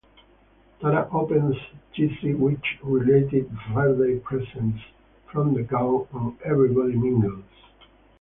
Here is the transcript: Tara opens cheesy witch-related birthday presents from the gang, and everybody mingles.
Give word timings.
Tara 0.79 1.07
opens 1.13 1.55
cheesy 1.93 2.33
witch-related 2.33 3.47
birthday 3.71 4.17
presents 4.17 4.81
from 5.31 5.53
the 5.53 5.61
gang, 5.61 6.07
and 6.11 6.35
everybody 6.41 6.95
mingles. 6.97 7.43